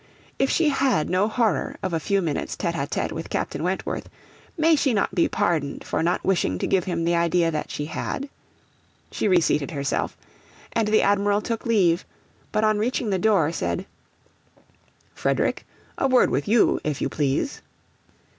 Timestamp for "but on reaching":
12.51-13.11